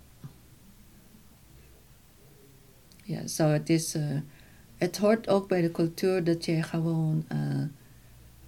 Ja, 3.07 3.27
zo 3.27 3.47
het 3.49 3.71
is... 3.71 3.95
eh, 3.95 4.19
het 4.77 4.97
hoort 4.99 5.29
ook 5.29 5.49
bij 5.49 5.61
de 5.63 5.71
cultuur 5.71 6.25
dat 6.25 6.45
je 6.45 6.63
gewoon... 6.63 7.25
eh, 7.29 7.63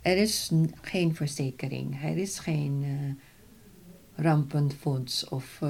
er 0.03 0.17
is 0.17 0.51
geen 0.81 1.15
verzekering. 1.15 2.03
Er 2.03 2.17
is 2.17 2.39
geen 2.39 2.83
eh 2.85 2.91
rampenfonds 4.25 5.29
of 5.29 5.61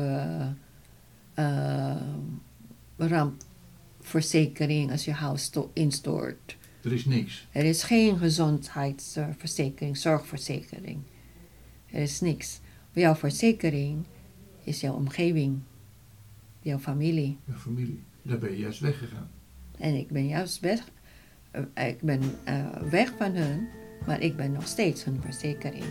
rampverzekering 2.97 4.90
als 4.90 5.04
je 5.04 5.12
huis 5.12 5.42
sto- 5.42 5.71
instort. 5.73 6.57
er 6.83 6.92
is 6.92 7.04
niks. 7.04 7.47
Er 7.52 7.64
is 7.64 7.83
geen 7.83 8.18
gezondheidsverzekering, 8.18 9.97
zorgverzekering. 9.97 10.99
Er 11.90 12.02
is 12.02 12.21
niks. 12.21 12.61
Jouw 12.92 13.14
verzekering 13.14 14.04
is 14.64 14.80
jouw 14.80 14.95
omgeving, 14.95 15.59
jouw 16.62 16.78
familie. 16.78 17.38
Je 17.45 17.52
familie. 17.52 18.02
Daar 18.28 18.38
ben 18.38 18.50
je 18.50 18.58
juist 18.58 18.80
weggegaan. 18.80 19.30
En 19.78 19.94
ik 19.94 20.08
ben 20.08 20.26
juist 20.26 20.61
weg, 20.61 20.88
eh, 21.50 21.88
ik 21.88 22.00
ben 22.00 22.20
eh, 22.44 22.82
weg 22.90 23.12
van 23.16 23.35
hun, 23.35 23.68
maar 24.06 24.20
ik 24.20 24.37
ben 24.37 24.52
nog 24.52 24.66
steeds 24.66 25.04
hun 25.04 25.20
verzekering. 25.20 25.85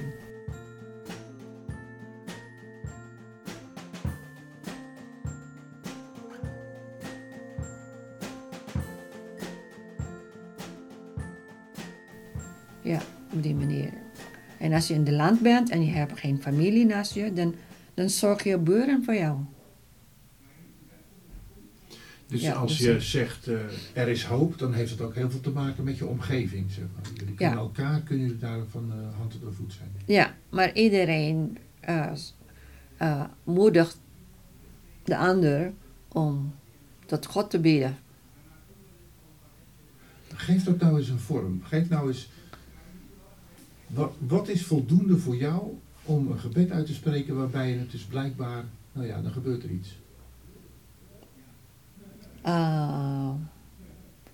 Ja, 12.83 13.01
op 13.33 13.43
die 13.43 13.55
manier. 13.55 13.93
En 14.59 14.73
als 14.73 14.87
je 14.87 14.93
in 14.93 15.03
de 15.03 15.11
land 15.11 15.41
bent 15.41 15.69
en 15.69 15.85
je 15.85 15.91
hebt 15.91 16.19
geen 16.19 16.41
familie 16.41 16.85
naast 16.85 17.13
je, 17.13 17.33
dan, 17.33 17.55
dan 17.93 18.09
zorg 18.09 18.43
je 18.43 18.57
buren 18.57 19.03
voor 19.03 19.15
jou. 19.15 19.37
Dus 22.27 22.41
Ja, 22.41 22.53
als 22.53 22.77
dus- 22.77 22.85
je 22.85 23.01
zegt 23.01 23.47
eh, 23.47 23.55
er 23.93 24.07
is 24.07 24.23
hoop, 24.23 24.57
dan 24.57 24.73
heeft 24.73 24.91
het 24.91 25.01
ook 25.01 25.15
heel 25.15 25.29
veel 25.29 25.39
te 25.39 25.49
maken 25.49 25.83
met 25.83 25.97
je 25.97 26.05
omgeving. 26.05 26.71
Zeg 26.71 26.83
maar. 26.95 27.11
Jullie 27.13 27.29
Ja. 27.31 27.35
kennen 27.35 27.57
elkaar, 27.59 28.01
kunnen 28.01 28.25
jullie 28.25 28.39
daar 28.41 28.59
van 28.69 28.91
eh, 28.91 29.17
hand 29.17 29.41
tot 29.41 29.55
voet 29.55 29.73
zijn. 29.73 29.89
Ja, 30.05 30.35
maar 30.49 30.73
iedereen 30.73 31.57
eh, 31.79 33.23
moedigt 33.43 33.99
de 35.03 35.17
ander 35.17 35.73
om 36.07 36.53
tot 37.05 37.25
God 37.25 37.49
te 37.49 37.59
bidden. 37.59 37.97
Geef 40.33 40.63
dat 40.63 40.79
nou 40.79 40.97
eens 40.97 41.09
een 41.09 41.19
vorm. 41.19 41.61
Geef 41.63 41.89
nou 41.89 42.07
eens. 42.07 42.29
Wat, 43.87 44.13
wat 44.19 44.47
is 44.47 44.65
voldoende 44.65 45.17
voor 45.17 45.35
jou 45.35 45.77
om 46.03 46.31
een 46.31 46.39
gebed 46.39 46.71
uit 46.71 46.85
te 46.85 46.93
spreken 46.93 47.35
waarbij 47.35 47.71
het 47.71 47.91
dus 47.91 48.03
blijkbaar, 48.03 48.63
nou 48.91 49.07
ja, 49.07 49.21
dan 49.21 49.31
gebeurt 49.31 49.63
er 49.63 49.69
iets. 49.69 49.97
Eh, 52.47 53.29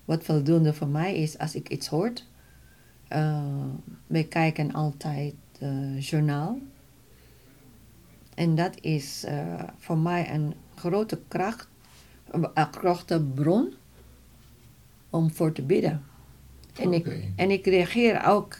wat 0.05 0.24
voldoende 0.24 0.74
voor 0.74 0.88
mij 0.88 1.15
is 1.15 1.38
als 1.38 1.55
ik 1.55 1.70
iets 1.70 1.88
hoor. 1.88 2.12
eh 3.08 3.43
wij 4.08 4.24
kijken 4.24 4.74
altijd 4.74 5.34
uh, 5.62 6.01
journaal. 6.01 6.60
En 8.36 8.55
dat 8.55 8.82
is 8.82 9.25
voor 9.77 9.98
mij 9.98 10.34
een 10.34 10.53
grote 10.75 11.20
kracht, 11.27 11.67
een 12.32 12.50
grote 12.72 13.22
bron 13.22 13.74
om 15.10 15.32
voor 15.32 15.51
te 15.51 15.62
bidden. 15.62 16.03
En, 16.79 16.93
ik, 16.93 17.17
en 17.36 17.51
ik 17.51 17.65
reageer 17.65 18.25
ook 18.25 18.58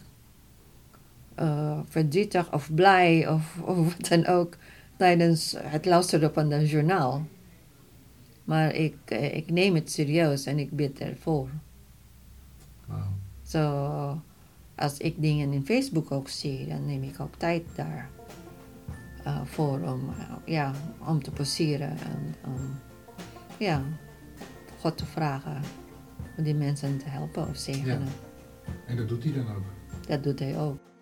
uh, 1.40 1.80
verdrietig 1.88 2.54
of 2.54 2.74
blij 2.74 3.28
of, 3.28 3.58
of 3.62 3.78
wat 3.78 4.10
dan 4.10 4.26
ook 4.26 4.58
tijdens 4.98 5.56
het 5.58 5.86
luisteren 5.86 6.34
van 6.34 6.52
een 6.52 6.66
journaal. 6.66 7.26
Maar 8.44 8.76
ik, 8.76 8.96
eh, 9.06 9.36
ik 9.36 9.52
neem 9.52 9.76
het 9.76 9.92
serieus 9.92 10.46
en 10.46 10.60
ik 10.60 10.72
bid 10.72 11.00
ervoor. 11.00 11.50
Wauw. 12.86 13.12
Zo, 13.44 14.22
als 14.76 14.98
ik 14.98 15.22
dingen 15.22 15.54
in 15.54 15.66
Facebook 15.66 16.12
ook 16.12 16.30
zie, 16.30 16.68
dan 16.68 16.86
neem 16.86 17.04
ik 17.04 17.20
ook 17.20 17.36
tijd 17.36 17.64
daar 17.76 18.10
uh, 19.26 19.42
voor 19.46 19.80
om, 19.80 20.10
uh, 20.10 20.36
ja, 20.46 20.74
om 21.08 21.24
te 21.24 21.32
poseren 21.32 21.90
en 21.90 22.36
um, 22.46 22.80
ja, 23.58 23.84
God 24.80 24.98
te 24.98 25.06
vragen 25.06 25.62
om 26.38 26.44
die 26.44 26.56
mensen 26.56 26.98
te 26.98 27.10
helpen 27.10 27.48
of 27.48 27.58
zegenen. 27.58 28.08
Ja. 28.66 28.72
En 28.88 28.98
dat 28.98 29.10
doet 29.10 29.24
hij 29.24 29.34
dan 29.34 29.56
ook? 29.56 29.64
Dat 30.08 30.24
doet 30.24 30.40
hij 30.40 30.60
ook. 30.60 30.93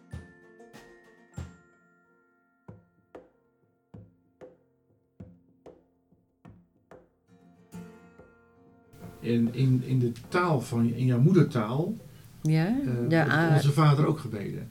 In, 9.21 9.49
in, 9.53 9.83
in 9.85 9.99
de 9.99 10.11
taal 10.27 10.61
van, 10.61 10.93
in 10.93 11.05
jouw 11.05 11.19
moedertaal, 11.19 11.95
ja, 12.41 12.67
uh, 12.69 13.09
de, 13.09 13.15
uh, 13.15 13.51
onze 13.53 13.71
vader 13.71 14.05
ook 14.05 14.19
gebeden. 14.19 14.69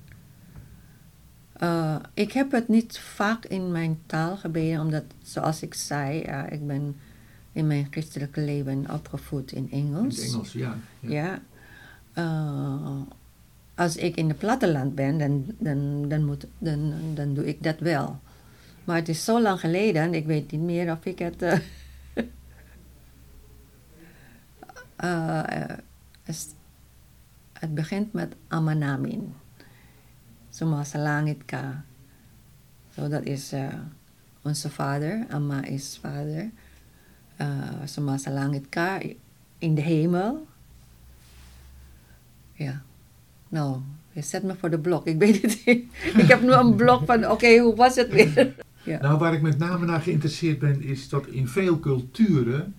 Uh, 1.62 1.96
ik 2.14 2.32
heb 2.32 2.52
het 2.52 2.68
niet 2.68 2.98
vaak 2.98 3.44
in 3.44 3.72
mijn 3.72 3.98
taal 4.06 4.36
gebeden, 4.36 4.80
omdat, 4.80 5.04
zoals 5.22 5.62
ik 5.62 5.74
zei, 5.74 6.18
ik 6.48 6.66
ben 6.66 6.96
in 7.52 7.66
mijn 7.66 7.86
christelijke 7.90 8.40
leven 8.40 8.86
opgevoed 8.90 9.52
in 9.52 9.70
Engels. 9.70 10.18
In 10.18 10.32
Engels, 10.32 10.52
ja. 10.52 10.76
Ja. 11.00 11.40
ja. 12.14 13.06
als 13.74 13.96
ik 13.96 14.16
in 14.16 14.28
het 14.28 14.38
platteland 14.38 14.94
ben, 14.94 15.18
dan, 15.18 15.44
dan, 15.58 16.08
dan, 16.08 16.24
moet, 16.24 16.46
dan, 16.58 16.92
dan 17.14 17.34
doe 17.34 17.46
ik 17.46 17.62
dat 17.62 17.78
wel. 17.78 18.20
Maar 18.84 18.96
het 18.96 19.08
is 19.08 19.24
zo 19.24 19.42
lang 19.42 19.60
geleden, 19.60 20.14
ik 20.14 20.26
weet 20.26 20.50
niet 20.50 20.60
meer 20.60 20.92
of 20.92 21.04
ik 21.04 21.18
het. 21.18 21.62
Uh, 25.04 25.42
het 27.52 27.74
begint 27.74 28.12
met 28.12 28.34
Amanamin. 28.48 29.34
Sumasalangit 30.50 31.44
ka. 31.44 31.84
So 32.94 33.08
dat 33.08 33.24
is 33.24 33.52
uh, 33.52 33.68
onze 34.42 34.70
vader. 34.70 35.26
Amma 35.30 35.64
is 35.64 35.98
vader. 36.02 36.50
Uh, 37.40 37.46
sumasalangit 37.84 38.68
ka 38.68 39.00
in 39.58 39.74
de 39.74 39.80
hemel. 39.80 40.46
Ja. 42.52 42.82
Nou, 43.48 43.80
je 44.12 44.22
zet 44.22 44.42
me 44.42 44.54
voor 44.54 44.70
de 44.70 44.78
blok. 44.78 45.06
Ik 45.06 45.18
weet 45.18 45.42
het 45.42 45.62
niet. 45.64 45.92
ik 46.16 46.28
heb 46.28 46.42
nu 46.42 46.52
een 46.52 46.74
blok 46.74 47.04
van, 47.04 47.24
oké, 47.24 47.32
okay, 47.32 47.58
hoe 47.58 47.74
was 47.74 47.94
het 47.94 48.08
weer? 48.08 48.54
ja. 48.90 49.00
Nou, 49.00 49.18
waar 49.18 49.34
ik 49.34 49.42
met 49.42 49.58
name 49.58 49.86
naar 49.86 50.00
geïnteresseerd 50.00 50.58
ben, 50.58 50.82
is 50.82 51.08
dat 51.08 51.26
in 51.26 51.48
veel 51.48 51.80
culturen 51.80 52.74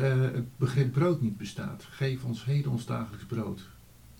het 0.00 0.56
begrip 0.56 0.92
brood 0.92 1.20
niet 1.20 1.36
bestaat. 1.36 1.84
Geef 1.90 2.24
ons 2.24 2.44
heden 2.44 2.70
ons 2.70 2.86
dagelijks 2.86 3.24
brood. 3.24 3.68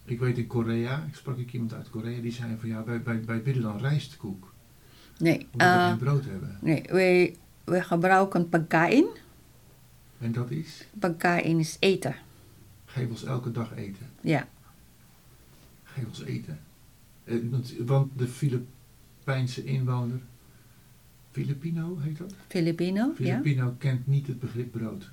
Ik 0.04 0.18
weet 0.20 0.38
in 0.38 0.46
Korea, 0.46 1.04
ik 1.08 1.14
sprak 1.14 1.38
ik 1.38 1.52
iemand 1.52 1.74
uit 1.74 1.90
Korea, 1.90 2.20
die 2.20 2.32
zei 2.32 2.56
van 2.58 2.68
ja, 2.68 2.84
wij, 2.84 3.02
wij, 3.02 3.24
wij 3.24 3.42
bidden 3.42 3.62
dan 3.62 3.78
rijstkoek. 3.78 4.52
Nee. 5.18 5.46
Omdat 5.52 5.68
uh, 5.68 5.82
we 5.82 5.88
geen 5.88 5.98
brood 5.98 6.24
hebben. 6.24 6.58
Nee, 6.60 6.82
wij, 6.88 7.36
wij 7.64 7.82
gebruiken 7.82 8.48
pagkain. 8.48 9.06
En 10.18 10.32
dat 10.32 10.50
is? 10.50 10.86
Pagkain 10.98 11.58
is 11.58 11.76
eten. 11.80 12.14
Geef 12.84 13.08
ons 13.08 13.24
elke 13.24 13.50
dag 13.50 13.76
eten. 13.76 14.06
Ja. 14.20 14.48
Geef 15.84 16.06
ons 16.06 16.22
eten. 16.22 16.60
Uh, 17.24 17.50
want, 17.50 17.74
want 17.86 18.18
de 18.18 18.28
Filipijnse 18.28 19.64
inwoner, 19.64 20.20
Filipino 21.30 21.98
heet 21.98 22.18
dat? 22.18 22.34
Filipino, 22.48 23.12
Filipino 23.14 23.64
ja. 23.64 23.74
kent 23.78 24.06
niet 24.06 24.26
het 24.26 24.40
begrip 24.40 24.72
brood. 24.72 25.10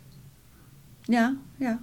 Ja, 1.09 1.37
ja. 1.57 1.79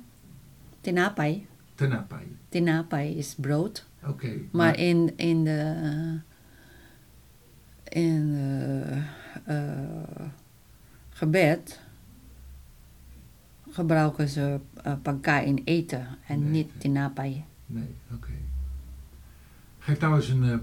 Tinapay. 0.80 1.46
Tinapay. 1.74 2.26
Tinapay 2.48 3.08
is 3.08 3.34
brood. 3.34 3.86
Oké. 4.00 4.10
Okay, 4.10 4.36
maar, 4.36 4.66
maar, 4.66 4.78
in, 4.78 5.12
in 5.16 5.44
de... 5.44 6.20
In 7.88 8.32
de, 8.32 9.02
uh, 9.48 10.26
gebed 11.10 11.80
gebruiken 13.70 14.28
ze 14.28 14.60
uh, 14.86 14.92
pagka 15.02 15.40
in 15.40 15.62
eten 15.64 16.06
en 16.26 16.40
nee, 16.40 16.50
niet 16.50 16.70
tinapay. 16.78 17.44
Nee, 17.66 17.94
oké. 18.12 18.14
Okay. 18.14 18.38
Geef 19.78 20.00
nou 20.00 20.14
eens 20.14 20.28
een 20.28 20.44
uh, 20.44 20.56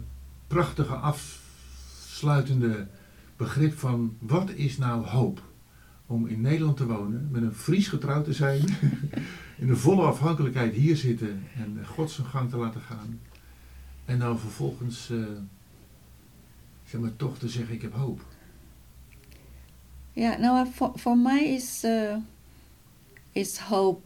prachtige 0.48 0.94
afsluitende 0.94 2.88
begrip 3.36 3.78
van 3.78 4.18
wat 4.20 4.50
is 4.50 4.78
nou 4.78 5.06
hoop? 5.06 5.42
Om 6.14 6.28
in 6.28 6.42
Nederland 6.42 6.78
te 6.78 6.86
wonen, 6.86 7.30
met 7.32 7.42
een 7.42 7.54
Fries 7.54 7.88
getrouwd 7.88 8.26
te 8.26 8.34
zijn, 8.34 8.62
in 9.62 9.68
de 9.68 9.76
volle 9.76 10.02
afhankelijkheid 10.02 10.74
hier 10.74 10.98
zitten 10.98 11.44
en 11.56 11.86
God 11.86 12.12
zijn 12.12 12.28
gang 12.28 12.50
te 12.50 12.58
laten 12.58 12.82
gaan. 12.82 13.20
En 14.06 14.20
dan 14.20 14.40
vervolgens, 14.40 15.10
uh, 15.10 15.26
zeg 16.86 17.02
maar, 17.02 17.16
toch 17.16 17.38
te 17.38 17.50
zeggen: 17.50 17.76
Ik 17.76 17.82
heb 17.82 17.94
hoop. 17.94 18.26
Ja, 20.12 20.38
nou, 20.38 20.68
voor, 20.72 20.92
voor 20.96 21.18
mij 21.18 21.54
is, 21.54 21.84
uh, 21.84 22.16
is 23.32 23.58
hoop 23.58 24.02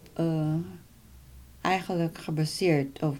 eigenlijk 1.61 2.17
gebaseerd 2.17 3.03
op 3.03 3.19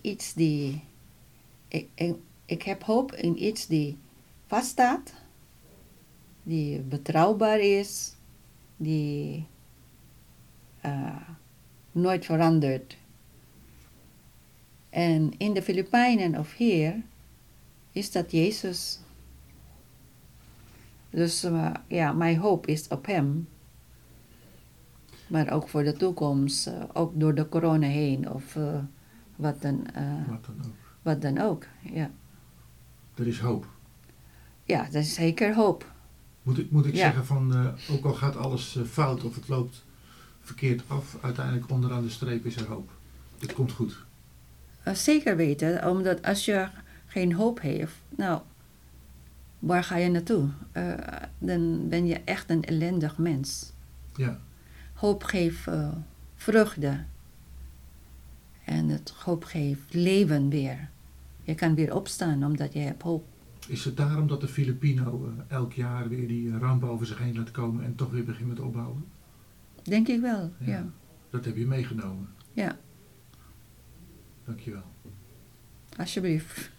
iets 0.00 0.34
die. 0.34 0.82
Ik, 1.68 1.88
ik, 1.94 2.14
ik 2.46 2.62
heb 2.62 2.82
hoop 2.82 3.12
in 3.12 3.44
iets 3.44 3.66
die 3.66 3.98
vaststaat 4.46 5.12
die 6.50 6.80
betrouwbaar 6.80 7.60
is, 7.60 8.16
die 8.76 9.46
uh, 10.84 11.28
nooit 11.92 12.24
verandert. 12.24 12.96
En 14.90 15.38
in 15.38 15.54
de 15.54 15.62
Filipijnen 15.62 16.38
of 16.38 16.54
hier 16.56 17.02
is 17.92 18.10
dat 18.12 18.30
Jezus. 18.30 19.00
Dus 21.10 21.44
uh, 21.44 21.74
ja, 21.86 22.12
mijn 22.12 22.36
hoop 22.36 22.66
is 22.66 22.88
op 22.88 23.06
Hem. 23.06 23.48
Maar 25.26 25.52
ook 25.52 25.68
voor 25.68 25.82
de 25.82 25.92
toekomst, 25.92 26.66
uh, 26.66 26.84
ook 26.92 27.20
door 27.20 27.34
de 27.34 27.48
corona 27.48 27.86
heen 27.86 28.30
of 28.30 28.58
wat, 29.36 29.62
dan, 29.62 29.86
wat 30.26 30.44
dan 30.46 30.58
ook. 30.66 30.74
Wat 31.02 31.22
dan 31.22 31.38
ook, 31.38 31.66
ja. 31.82 32.10
Er 33.14 33.26
is 33.26 33.38
hoop. 33.38 33.66
Ja, 34.64 34.86
er 34.86 34.94
is 34.94 35.14
zeker 35.14 35.54
hoop. 35.54 35.92
Moet 36.42 36.58
ik, 36.58 36.70
moet 36.70 36.86
ik 36.86 36.94
ja. 36.94 37.00
zeggen 37.00 37.26
van, 37.26 37.52
uh, 37.56 37.94
ook 37.96 38.04
al 38.04 38.14
gaat 38.14 38.36
alles 38.36 38.76
uh, 38.76 38.84
fout 38.84 39.24
of 39.24 39.34
het 39.34 39.48
loopt 39.48 39.84
verkeerd 40.40 40.82
af, 40.86 41.16
uiteindelijk 41.20 41.70
onderaan 41.70 42.02
de 42.02 42.10
streep 42.10 42.44
is 42.44 42.56
er 42.56 42.66
hoop. 42.66 42.90
Het 43.38 43.52
komt 43.52 43.72
goed. 43.72 43.98
Uh, 44.88 44.94
zeker 44.94 45.36
weten, 45.36 45.88
omdat 45.88 46.22
als 46.22 46.44
je 46.44 46.68
geen 47.06 47.32
hoop 47.32 47.60
heeft, 47.60 47.94
nou, 48.08 48.40
waar 49.58 49.84
ga 49.84 49.96
je 49.96 50.08
naartoe? 50.08 50.48
dan 51.38 51.88
ben 51.88 52.06
je 52.06 52.20
echt 52.24 52.50
een 52.50 52.64
ellendig 52.64 53.18
mens. 53.18 53.72
Ja. 54.16 54.40
Hoop 54.94 55.24
geeft 55.24 55.68
vreugde. 56.36 57.04
En 58.64 58.88
het 58.88 59.12
hoop 59.24 59.44
geeft 59.44 59.94
leven 59.94 60.48
weer. 60.48 60.88
Je 61.42 61.54
kan 61.54 61.74
weer 61.74 61.94
opstaan 61.94 62.44
omdat 62.44 62.72
je 62.72 62.78
hebt 62.78 63.02
hoop. 63.02 63.24
Is 63.70 63.84
het 63.84 63.96
daarom 63.96 64.26
dat 64.26 64.40
de 64.40 64.48
Filipino 64.48 65.26
uh, 65.26 65.42
elk 65.48 65.72
jaar 65.72 66.08
weer 66.08 66.28
die 66.28 66.58
ramp 66.58 66.84
over 66.84 67.06
zich 67.06 67.18
heen 67.18 67.36
laat 67.36 67.50
komen 67.50 67.84
en 67.84 67.94
toch 67.94 68.10
weer 68.10 68.24
begint 68.24 68.48
met 68.48 68.60
opbouwen? 68.60 69.04
Denk 69.82 70.08
ik 70.08 70.20
wel, 70.20 70.52
ja. 70.58 70.66
ja. 70.66 70.90
Dat 71.30 71.44
heb 71.44 71.56
je 71.56 71.66
meegenomen. 71.66 72.28
Ja. 72.52 72.78
Dankjewel. 74.44 74.82
Alsjeblieft. 75.96 76.70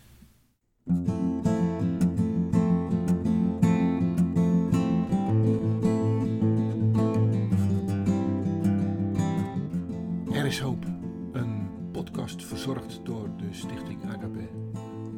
Er 10.32 10.46
is 10.46 10.60
hoop. 10.60 10.86
Een 11.32 11.68
podcast 11.92 12.46
verzorgd 12.46 13.00
door 13.04 13.30
de 13.38 13.48
Stichting 13.52 14.04
Agape. 14.04 14.50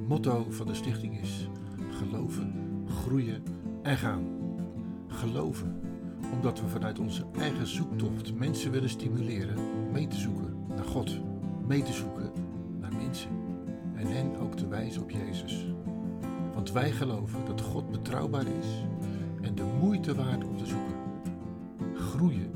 Motto 0.08 0.48
van 0.50 0.68
de 0.68 0.74
stichting 0.74 1.22
is 1.22 1.48
geloven, 2.14 2.54
groeien 2.88 3.44
en 3.82 3.98
gaan. 3.98 4.24
Geloven, 5.08 5.80
omdat 6.34 6.62
we 6.62 6.68
vanuit 6.68 7.00
onze 7.00 7.26
eigen 7.40 7.68
zoektocht 7.68 8.34
mensen 8.34 8.72
willen 8.72 8.90
stimuleren 8.90 9.58
mee 9.92 10.08
te 10.08 10.16
zoeken 10.16 10.56
naar 10.76 10.86
God, 10.86 11.20
mee 11.68 11.84
te 11.84 11.94
zoeken 11.94 12.32
naar 12.80 12.94
mensen 12.96 13.30
en 13.96 14.08
hen 14.08 14.36
ook 14.40 14.56
te 14.56 14.68
wijzen 14.68 15.02
op 15.02 15.12
Jezus. 15.12 15.66
Want 16.54 16.72
wij 16.72 16.92
geloven 16.92 17.46
dat 17.46 17.62
God 17.62 17.92
betrouwbaar 17.92 18.48
is 18.48 18.86
en 19.42 19.56
de 19.56 19.66
moeite 19.80 20.16
waard 20.16 20.44
om 20.44 20.58
te 20.58 20.66
zoeken. 20.66 20.96
Groeien 21.96 22.52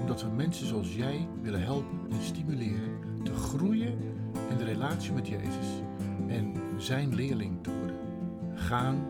omdat 0.00 0.22
we 0.22 0.28
mensen 0.28 0.66
zoals 0.66 0.94
jij 0.94 1.28
willen 1.42 1.62
helpen 1.62 1.98
en 2.10 2.22
stimuleren 2.22 2.98
te 3.22 3.34
groeien 3.34 3.98
in 4.50 4.56
de 4.58 4.64
relatie 4.64 5.12
met 5.12 5.28
Jezus 5.28 5.82
en 6.28 6.52
zijn 6.78 7.14
leerling 7.14 7.62
te 7.62 7.70
worden. 7.78 7.91
Gaan, 8.72 9.04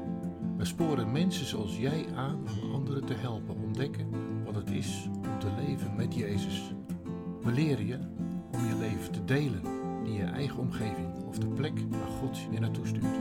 we 0.56 0.64
sporen 0.64 1.12
mensen 1.12 1.46
zoals 1.46 1.76
jij 1.76 2.06
aan 2.16 2.44
om 2.62 2.72
anderen 2.72 3.04
te 3.04 3.14
helpen 3.14 3.56
ontdekken 3.62 4.06
wat 4.44 4.54
het 4.54 4.70
is 4.70 5.08
om 5.16 5.38
te 5.38 5.48
leven 5.66 5.94
met 5.96 6.14
Jezus. 6.14 6.72
We 7.42 7.52
leren 7.52 7.86
je 7.86 7.98
om 8.52 8.66
je 8.66 8.76
leven 8.76 9.12
te 9.12 9.24
delen 9.24 9.62
in 10.04 10.12
je 10.12 10.24
eigen 10.24 10.58
omgeving 10.58 11.24
of 11.28 11.38
de 11.38 11.46
plek 11.46 11.72
waar 11.88 12.08
God 12.20 12.38
je 12.50 12.60
naartoe 12.60 12.86
stuurt. 12.86 13.18